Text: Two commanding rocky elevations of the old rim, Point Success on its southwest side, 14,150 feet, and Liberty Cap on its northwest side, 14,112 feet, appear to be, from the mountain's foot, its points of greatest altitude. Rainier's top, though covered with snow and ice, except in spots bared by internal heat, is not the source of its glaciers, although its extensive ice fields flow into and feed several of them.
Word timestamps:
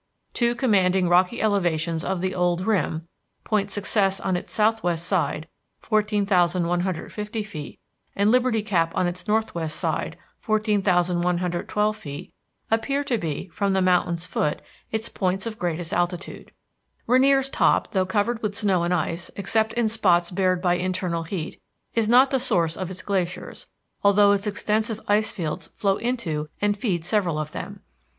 Two 0.33 0.55
commanding 0.55 1.07
rocky 1.09 1.39
elevations 1.39 2.03
of 2.03 2.21
the 2.21 2.33
old 2.33 2.61
rim, 2.65 3.07
Point 3.43 3.69
Success 3.69 4.19
on 4.19 4.35
its 4.35 4.51
southwest 4.51 5.05
side, 5.05 5.47
14,150 5.81 7.43
feet, 7.43 7.79
and 8.15 8.31
Liberty 8.31 8.63
Cap 8.63 8.91
on 8.95 9.05
its 9.05 9.27
northwest 9.27 9.75
side, 9.77 10.17
14,112 10.39 11.95
feet, 11.95 12.33
appear 12.71 13.03
to 13.03 13.19
be, 13.19 13.47
from 13.49 13.73
the 13.73 13.81
mountain's 13.83 14.25
foot, 14.25 14.63
its 14.91 15.07
points 15.07 15.45
of 15.45 15.59
greatest 15.59 15.93
altitude. 15.93 16.51
Rainier's 17.05 17.47
top, 17.47 17.91
though 17.91 18.03
covered 18.07 18.41
with 18.41 18.55
snow 18.55 18.81
and 18.81 18.95
ice, 18.95 19.29
except 19.35 19.71
in 19.73 19.87
spots 19.87 20.31
bared 20.31 20.63
by 20.63 20.73
internal 20.73 21.21
heat, 21.21 21.61
is 21.93 22.09
not 22.09 22.31
the 22.31 22.39
source 22.39 22.75
of 22.75 22.89
its 22.89 23.03
glaciers, 23.03 23.67
although 24.03 24.31
its 24.31 24.47
extensive 24.47 24.99
ice 25.07 25.31
fields 25.31 25.67
flow 25.67 25.97
into 25.97 26.49
and 26.59 26.75
feed 26.75 27.05
several 27.05 27.37
of 27.37 27.51
them. 27.51 27.81